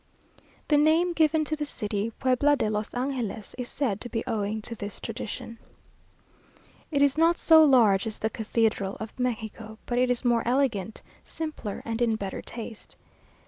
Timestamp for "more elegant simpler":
10.25-11.83